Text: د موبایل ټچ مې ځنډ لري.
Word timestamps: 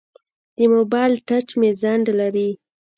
د 0.57 0.59
موبایل 0.73 1.13
ټچ 1.27 1.47
مې 1.59 1.69
ځنډ 1.81 2.05
لري. 2.19 2.49